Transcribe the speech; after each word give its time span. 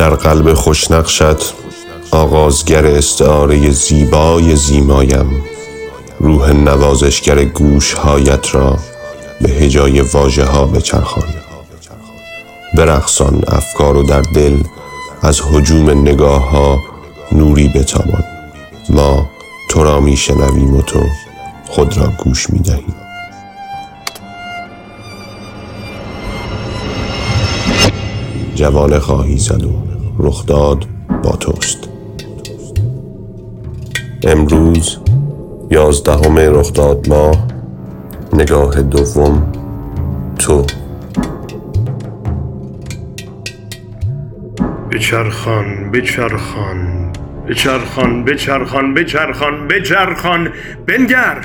در 0.00 0.10
قلب 0.10 0.54
خوشنقشت 0.54 1.54
آغازگر 2.10 2.86
استعاره 2.86 3.70
زیبای 3.70 4.56
زیمایم. 4.56 5.44
روح 6.20 6.52
نوازشگر 6.52 7.44
گوشهایت 7.44 8.54
را 8.54 8.76
به 9.40 9.48
هجای 9.48 10.00
واژه 10.00 10.44
ها 10.44 10.66
بچرخان. 10.66 11.24
برقصان 12.74 13.42
افکار 13.48 13.96
و 13.96 14.02
در 14.02 14.22
دل 14.22 14.56
از 15.22 15.40
هجوم 15.40 15.90
نگاه 15.90 16.50
ها 16.50 16.78
نوری 17.32 17.68
بتابان. 17.68 18.24
ما 18.90 19.30
تو 19.68 19.84
را 19.84 20.00
می 20.00 20.16
شنویم 20.16 20.74
و 20.74 20.82
تو 20.82 21.02
خود 21.68 21.98
را 21.98 22.12
گوش 22.24 22.50
می 22.50 22.58
دهیم 22.58 22.94
جوانه 28.54 28.98
خواهی 28.98 29.38
زد 29.38 29.64
و 29.64 29.89
رخداد 30.22 30.84
با 31.22 31.30
توست 31.30 31.88
امروز 34.24 34.98
یازدهم 35.70 36.38
رخداد 36.38 37.08
ماه 37.08 37.46
نگاه 38.32 38.82
دوم 38.82 39.52
تو. 40.38 40.64
بچرخان 44.92 45.90
بچرخان 45.92 47.12
بچرخان 47.48 48.24
بچرخان 48.24 48.94
بچرخان 48.94 49.68
بچرخان 49.68 50.52
بنگر! 50.86 51.44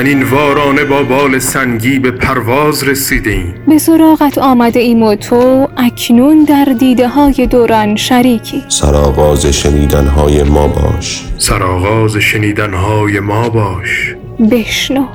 جنین 0.00 0.22
وارانه 0.22 0.84
با 0.84 1.02
بال 1.02 1.38
سنگی 1.38 1.98
به 1.98 2.10
پرواز 2.10 2.84
رسیده 2.84 3.30
ایم 3.30 3.54
به 3.68 3.78
سراغت 3.78 4.38
آمده 4.38 4.80
ایم 4.80 5.02
و 5.02 5.14
تو 5.14 5.68
اکنون 5.76 6.44
در 6.44 6.64
دیده 6.78 7.08
های 7.08 7.46
دوران 7.46 7.96
شریکی. 7.96 8.62
سرآغاز 8.68 9.46
شنیدنهای 9.46 10.42
ما 10.42 10.68
باش. 10.68 11.24
سرآغاز 11.38 12.16
شنیدنهای 12.16 13.20
ما 13.20 13.48
باش. 13.48 14.14
بشنو. 14.50 15.06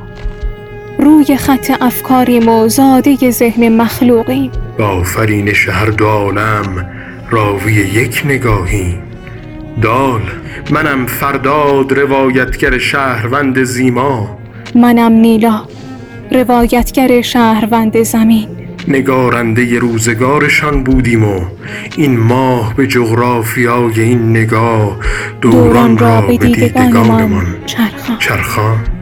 روی 0.99 1.37
خط 1.37 1.71
افکاریم 1.81 2.49
و 2.49 2.67
زاده 2.67 3.31
ذهن 3.31 3.81
مخلوقیم. 3.81 4.51
به 4.77 4.83
آفرینش 4.83 5.69
هر 5.69 5.85
دو 5.85 6.05
عالم 6.05 6.89
راوی 7.31 7.73
یک 7.73 8.21
نگاهی 8.25 8.95
دال 9.81 10.21
منم 10.71 11.05
فرداد 11.05 11.93
روایتگر 11.93 12.77
شهروند 12.77 13.63
زیما. 13.63 14.44
منم 14.75 15.11
نیلا 15.11 15.61
روایتگر 16.31 17.21
شهروند 17.21 18.03
زمین. 18.03 18.47
نگارنده 18.87 19.79
روزگارشان 19.79 20.83
بودیم 20.83 21.23
و 21.23 21.41
این 21.97 22.19
ماه 22.19 22.75
به 22.75 22.87
جغرافیای 22.87 24.01
این 24.01 24.29
نگاه 24.29 24.97
دوران 25.41 25.97
را 25.97 26.21
به 26.21 26.37
دیدگانمان 26.37 27.45
چرخان 27.65 28.17
چرخان 28.19 28.94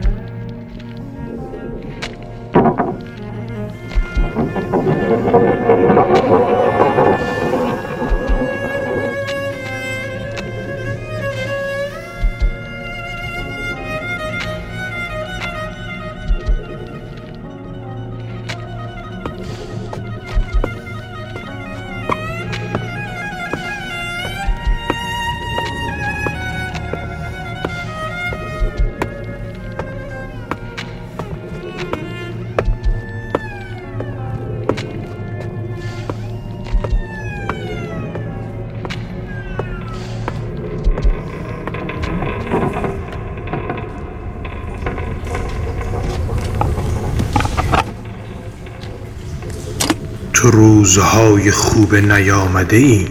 روزهای 50.84 51.50
خوب 51.50 51.94
نیامده 51.94 52.76
ای. 52.76 53.06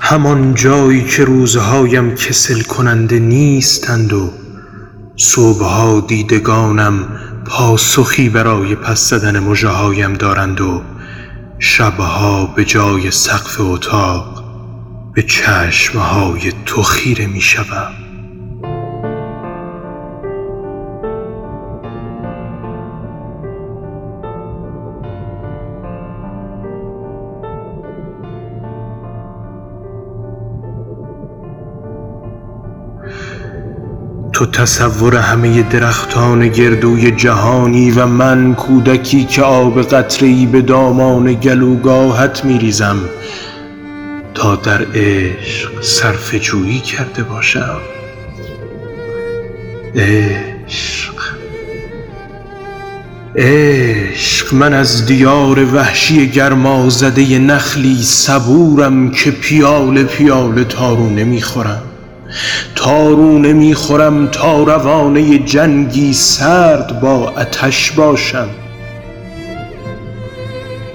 همان 0.00 0.54
جایی 0.54 1.04
که 1.04 1.24
روزهایم 1.24 2.14
کسل 2.14 2.62
کننده 2.62 3.18
نیستند 3.18 4.12
و 4.12 4.30
صبحها 5.16 6.00
دیدگانم 6.00 7.08
پاسخی 7.46 8.28
برای 8.28 8.74
پس 8.74 9.08
زدن 9.08 9.38
مژههایم 9.38 10.14
دارند 10.14 10.60
و 10.60 10.82
شبها 11.58 12.46
به 12.46 12.64
جای 12.64 13.10
سقف 13.10 13.56
اتاق 13.60 14.44
به 15.14 15.22
چشمهای 15.22 16.52
تو 16.66 16.82
خیره 16.82 17.26
می 17.26 17.40
شوم 17.40 17.99
تو 34.40 34.46
تصور 34.46 35.16
همه 35.16 35.62
درختان 35.62 36.48
گردوی 36.48 37.10
جهانی 37.10 37.90
و 37.90 38.06
من 38.06 38.54
کودکی 38.54 39.24
که 39.24 39.42
آب 39.42 39.82
قطره‌ای 39.82 40.46
به 40.46 40.62
دامان 40.62 41.34
گلوگاهت 41.34 42.44
میریزم 42.44 42.96
تا 44.34 44.56
در 44.56 44.86
عشق 44.94 45.82
صرف 45.82 46.34
جویی 46.34 46.80
کرده 46.80 47.22
باشم. 47.22 47.80
عشق. 49.94 51.14
عشق. 53.36 54.54
من 54.54 54.74
از 54.74 55.06
دیار 55.06 55.74
وحشی 55.74 56.28
گرمازده 56.28 57.38
نخلی 57.38 58.02
صبورم 58.02 59.10
که 59.10 59.30
پیاله 59.30 60.04
پیاله 60.04 60.64
تارونه 60.64 61.24
می‌خورم 61.24 61.89
تارونه 62.80 63.52
می‌خورم 63.52 64.26
تا 64.26 64.62
روانه 64.62 65.38
جنگی 65.38 66.12
سرد 66.12 67.00
با 67.00 67.32
آتش 67.36 67.90
باشم. 67.90 68.48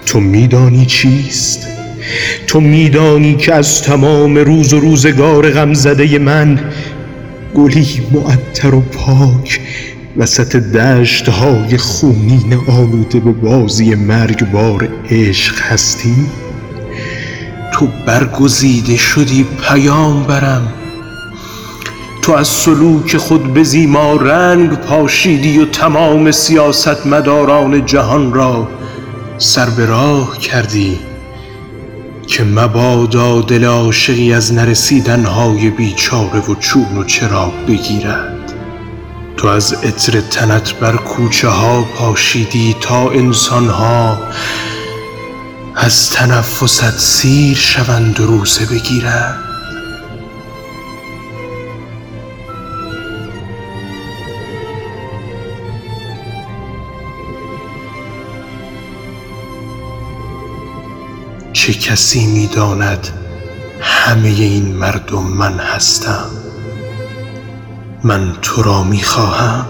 تو 0.05 0.19
میدانی 0.19 0.85
چیست؟ 0.85 1.67
تو 2.47 2.59
میدانی 2.59 3.35
که 3.35 3.53
از 3.53 3.81
تمام 3.81 4.37
روز 4.37 4.73
و 4.73 4.79
روزگار 4.79 5.49
غمزده 5.49 6.19
من 6.19 6.59
گلی 7.55 8.01
معطر 8.11 8.75
و 8.75 8.81
پاک 8.81 9.59
وسط 10.17 10.55
دشت 10.55 11.29
های 11.29 11.77
خونین 11.77 12.59
آلوده 12.67 13.19
به 13.19 13.31
بازی 13.31 13.95
مرگبار 13.95 14.89
عشق 15.09 15.61
هستی؟ 15.61 16.15
تو 17.73 17.87
برگزیده 18.05 18.97
شدی 18.97 19.45
پیام 19.61 20.23
برم 20.23 20.84
تو 22.25 22.31
از 22.31 22.47
سلوک 22.47 23.17
خود 23.17 23.53
به 23.53 23.63
زیما 23.63 24.15
رنگ 24.15 24.69
پاشیدی 24.69 25.59
و 25.59 25.65
تمام 25.65 26.31
سیاست 26.31 27.05
مداران 27.05 27.85
جهان 27.85 28.33
را 28.33 28.67
سر 29.37 29.69
به 29.69 29.85
راه 29.85 30.37
کردی 30.37 30.99
که 32.27 32.43
مبادا 32.43 33.41
دل 33.41 33.65
عاشقی 33.65 34.33
از 34.33 34.53
نرسیدنهای 34.53 35.69
بیچاره 35.69 36.39
و 36.39 36.55
چون 36.55 36.97
و 36.97 37.03
چراغ 37.03 37.53
بگیرد. 37.67 38.53
تو 39.37 39.47
از 39.47 39.73
عطر 39.73 40.21
تنت 40.21 40.73
بر 40.73 40.95
کوچه 40.95 41.47
ها 41.47 41.81
پاشیدی 41.81 42.75
تا 42.81 43.09
انسان 43.09 43.67
ها 43.67 44.17
از 45.75 46.09
تنفست 46.09 46.99
سیر 46.99 47.57
شوند 47.57 48.19
و 48.19 48.25
روزه 48.25 48.65
بگیرد 48.65 49.44
چه 61.65 61.73
کسی 61.73 62.25
می 62.25 62.47
داند 62.47 63.07
همه 63.81 64.27
این 64.27 64.75
مردم 64.75 65.23
من 65.23 65.53
هستم؟ 65.53 66.25
من 68.03 68.33
تو 68.41 68.63
را 68.63 68.83
می 68.83 69.01
خواهم 69.03 69.65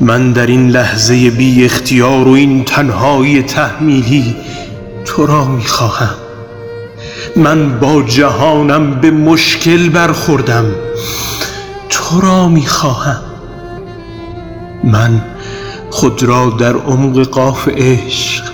من 0.00 0.32
در 0.32 0.46
این 0.46 0.70
لحظه 0.70 1.30
بی 1.30 1.64
اختیار 1.64 2.28
و 2.28 2.30
این 2.30 2.64
تنهایی 2.64 3.42
تحمیلی 3.42 4.36
تو 5.04 5.26
را 5.26 5.44
می 5.44 5.64
خواهم 5.64 6.14
من 7.36 7.80
با 7.80 8.02
جهانم 8.02 9.00
به 9.00 9.10
مشکل 9.10 9.88
برخوردم 9.88 10.66
تو 11.88 12.20
را 12.20 12.48
می 12.48 12.66
خواهم 12.66 13.20
من 14.84 15.24
خود 15.90 16.22
را 16.22 16.50
در 16.50 16.76
عمق 16.76 17.22
قاف 17.22 17.68
عشق 17.68 18.53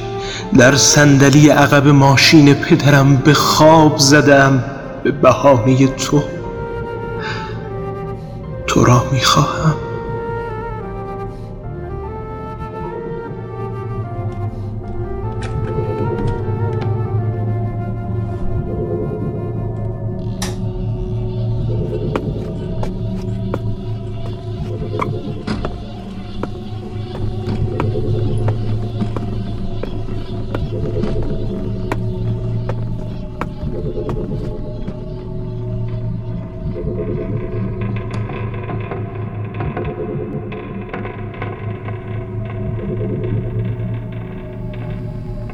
در 0.59 0.77
صندلی 0.77 1.49
عقب 1.49 1.89
ماشین 1.89 2.55
پدرم 2.55 3.17
به 3.17 3.35
خواب 3.35 3.99
زدم 3.99 4.65
به 5.05 5.11
بهانه 5.11 5.87
تو. 5.87 6.23
تو 8.67 8.85
را 8.85 9.05
می 9.13 9.21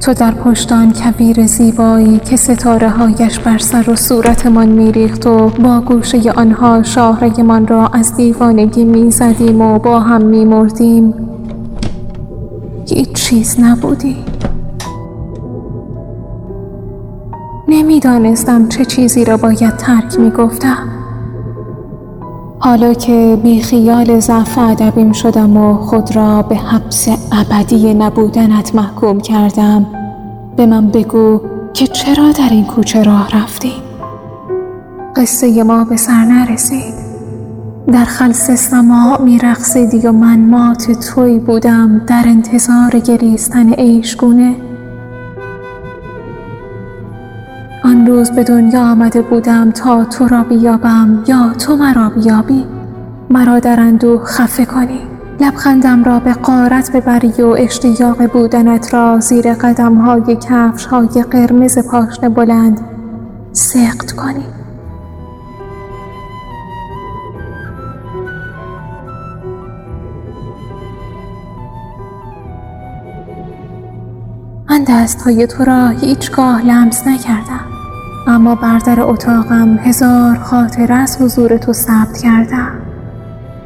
تو 0.06 0.14
در 0.14 0.30
پشت 0.30 0.72
آن 0.72 0.92
کویر 0.92 1.46
زیبایی 1.46 2.18
که 2.18 2.36
ستاره 2.36 2.88
هایش 2.88 3.38
بر 3.38 3.58
سر 3.58 3.90
و 3.90 3.96
صورتمان 3.96 4.68
میریخت 4.68 5.26
و 5.26 5.48
با 5.48 5.80
گوشه 5.80 6.32
آنها 6.32 6.82
شاهرگمان 6.82 7.66
را 7.66 7.86
از 7.86 8.16
دیوانگی 8.16 8.84
می‌زدیم 8.84 9.60
و 9.60 9.78
با 9.78 10.00
هم 10.00 10.22
میمردیم. 10.22 11.14
هیچ 12.88 13.12
چیز 13.12 13.60
نبودی. 13.60 14.16
نمی‌دانستم 17.68 18.68
چه 18.68 18.84
چیزی 18.84 19.24
را 19.24 19.36
باید 19.36 19.76
ترک 19.76 20.20
می‌گفتم. 20.20 20.88
حالا 22.58 22.94
که 22.94 23.38
بی 23.42 23.60
خیال 23.60 24.20
ضعف 24.20 24.58
ادبیم 24.58 25.12
شدم 25.12 25.56
و 25.56 25.74
خود 25.74 26.16
را 26.16 26.42
به 26.42 26.56
حبس 26.56 27.08
ابدی 27.32 27.94
نبودنت 27.94 28.74
محکوم 28.74 29.20
کردم 29.20 29.86
به 30.56 30.66
من 30.66 30.88
بگو 30.88 31.40
که 31.74 31.86
چرا 31.86 32.32
در 32.32 32.48
این 32.50 32.64
کوچه 32.64 33.02
راه 33.02 33.28
رفتیم. 33.36 33.82
قصه 35.16 35.62
ما 35.62 35.84
به 35.84 35.96
سر 35.96 36.24
نرسید. 36.24 36.94
در 37.92 38.04
خلص 38.04 38.50
سما 38.50 39.18
می 39.24 39.38
رقصیدی 39.38 39.98
و 39.98 40.12
من 40.12 40.40
مات 40.40 40.90
توی 40.90 41.38
بودم 41.38 41.98
در 42.06 42.22
انتظار 42.26 42.90
گریستن 42.90 43.72
عیشگونه 43.72 44.56
آن 47.84 48.06
روز 48.06 48.30
به 48.30 48.44
دنیا 48.44 48.90
آمده 48.90 49.22
بودم 49.22 49.70
تا 49.70 50.04
تو 50.04 50.28
را 50.28 50.42
بیابم 50.42 51.24
یا 51.28 51.52
تو 51.52 51.76
مرا 51.76 52.08
بیابی. 52.10 52.64
مرا 53.30 53.58
در 53.58 53.80
اندوه 53.80 54.24
خفه 54.24 54.64
کنی. 54.64 55.15
لبخندم 55.40 56.04
را 56.04 56.20
به 56.20 56.32
قارت 56.32 56.96
ببری 56.96 57.42
و 57.42 57.46
اشتیاق 57.46 58.26
بودنت 58.26 58.94
را 58.94 59.20
زیر 59.20 59.54
قدم 59.54 59.94
های 59.94 60.36
کفش 60.36 60.86
های 60.86 61.24
قرمز 61.30 61.78
پاشن 61.78 62.28
بلند 62.28 62.80
سقط 63.52 64.12
کنی. 64.12 64.44
من 74.70 74.84
دست 74.84 75.22
های 75.22 75.46
تو 75.46 75.64
را 75.64 75.88
هیچگاه 75.88 76.66
لمس 76.66 77.06
نکردم 77.06 77.66
اما 78.26 78.54
بر 78.54 78.78
در 78.78 79.00
اتاقم 79.00 79.78
هزار 79.78 80.38
خاطره 80.38 80.94
از 80.94 81.18
حضور 81.20 81.56
تو 81.56 81.72
ثبت 81.72 82.18
کردم. 82.18 82.85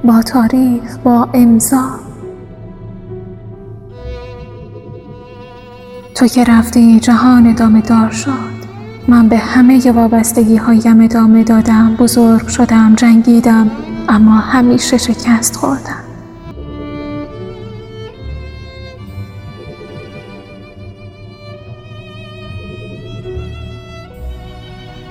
با 0.05 0.23
تاریخ 0.23 0.99
با 1.05 1.29
امضا. 1.35 1.89
تو 6.15 6.27
که 6.27 6.45
رفتی 6.45 7.01
جهان 7.01 7.47
ادامه 7.47 7.81
دار 7.81 8.11
شد. 8.11 8.61
من 9.09 9.29
به 9.29 9.39
همه 9.39 9.93
وابستگی 9.93 10.57
هایم 10.57 11.01
ادامه 11.01 11.45
دادم 11.45 11.97
بزرگ 11.99 12.49
شدم 12.49 12.95
جنگیدم 12.95 13.71
اما 14.09 14.39
همیشه 14.39 14.99
شکست 14.99 15.57
خوردم. 15.57 16.05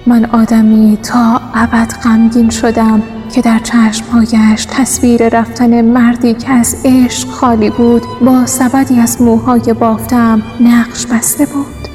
من 0.07 0.25
آدمی 0.25 0.97
تا 1.03 1.41
ابد 1.53 1.93
غمگین 2.03 2.49
شدم. 2.49 3.01
که 3.29 3.41
در 3.41 3.59
چشمهایش 3.59 4.65
تصویر 4.69 5.29
رفتن 5.29 5.81
مردی 5.81 6.33
که 6.33 6.51
از 6.51 6.75
عشق 6.85 7.27
خالی 7.29 7.69
بود 7.69 8.01
با 8.21 8.45
سبدی 8.45 8.99
از 8.99 9.21
موهای 9.21 9.73
بافتم 9.73 10.41
نقش 10.59 11.05
بسته 11.05 11.45
بود. 11.45 11.87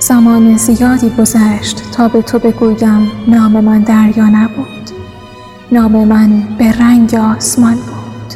زمان 0.00 0.56
زیادی 0.56 1.10
گذشت 1.10 1.82
تا 1.92 2.08
به 2.08 2.22
تو 2.22 2.38
بگویم 2.38 3.10
نام 3.28 3.60
من 3.60 3.80
دریا 3.80 4.26
نبود. 4.26 4.90
نام 5.72 6.04
من 6.04 6.42
به 6.58 6.72
رنگ 6.72 7.14
آسمان 7.14 7.74
بود. 7.74 8.34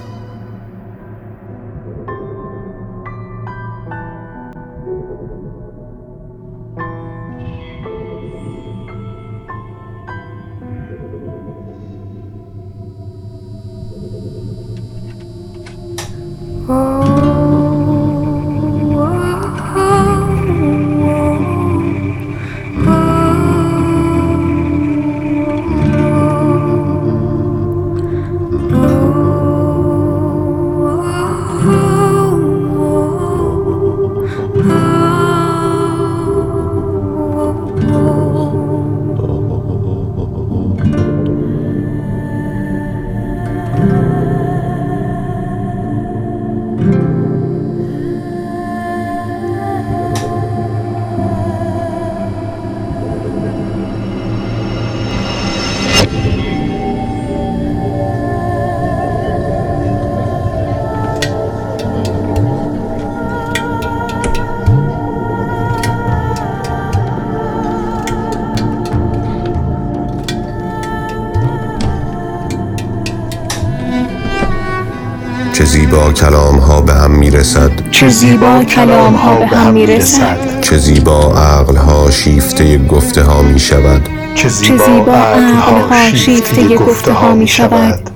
زیبا 75.93 76.13
کلام 76.13 76.59
ها 76.59 76.81
به 76.81 76.93
هم 76.93 77.11
می 77.11 77.31
رسد 77.31 77.71
چه 77.91 78.09
زیبا 78.09 78.65
کلام 78.65 79.15
ها 79.15 79.35
به 79.35 79.57
هم 79.57 79.75
می 79.75 79.87
رسد 79.87 80.61
چه 80.61 80.79
زیبا 80.79 81.35
عقل 81.35 81.77
ها 81.77 82.11
شیفته 82.11 82.79
گفته 82.79 83.23
ها 83.23 83.43
می 83.43 83.61
شود 83.61 84.09
چه 84.35 84.49
زیبا 84.49 85.13
عقل 85.13 85.55
ها 85.55 86.17
شیفته 86.17 86.77
گفته 86.77 87.13
ها 87.13 87.35
می 87.35 87.49
شود 87.49 88.11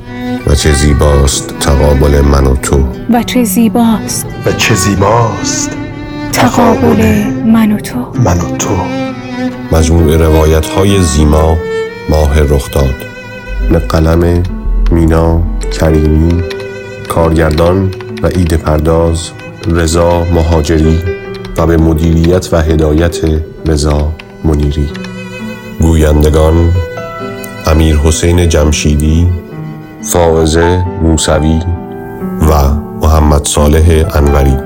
و 0.47 0.54
چه 0.54 0.73
زیباست 0.73 1.54
تقابل 1.61 2.21
من 2.21 2.47
و 2.47 2.56
تو. 2.56 2.85
و 3.11 3.23
چه 3.23 3.45
زیباست 3.45 4.26
و 4.47 4.52
چه 4.52 4.75
زیباست 4.75 5.71
تقابل 6.33 7.25
من 7.47 7.73
و 7.73 7.80
تو. 7.80 7.99
من 8.25 8.40
و 8.40 8.56
تو. 8.56 8.76
مجموع 9.73 10.16
روایت 10.16 10.66
های 10.66 11.02
زیما 11.02 11.56
ماه 12.09 12.40
رخداد. 12.40 12.95
به 13.71 13.78
قلم 13.78 14.42
مینا 14.90 15.42
کریمی. 15.80 16.55
کارگردان 17.06 17.90
و 18.22 18.26
ایده 18.26 18.56
پرداز 18.56 19.30
رضا 19.70 20.25
مهاجری 20.25 20.98
و 21.56 21.66
به 21.66 21.76
مدیریت 21.76 22.52
و 22.52 22.62
هدایت 22.62 23.16
رضا 23.66 24.12
منیری. 24.44 24.88
گویندگان 25.80 26.72
امیر 27.66 27.96
حسین 27.96 28.48
جمشیدی 28.48 29.26
فائزه 30.02 30.84
موسوی 31.02 31.60
و 32.50 32.70
محمد 33.02 33.44
صالح 33.44 34.04
انوری. 34.14 34.56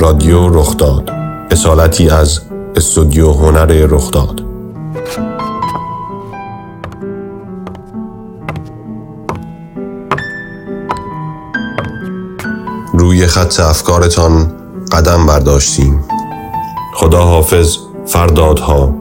رادیو 0.00 0.48
رخداد 0.48 1.10
اصالتی 1.50 2.10
از 2.10 2.40
استودیو 2.76 3.32
هنر 3.32 3.66
رخداد. 3.66 4.49
خط 13.30 13.60
افکارتان 13.60 14.52
قدم 14.92 15.26
برداشتیم. 15.26 16.04
خدا 16.94 17.22
حافظ 17.22 17.76
فردادها 18.06 18.94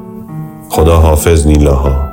خدا 0.69 0.97
حافظ 0.97 1.47
نیلاها. 1.47 2.08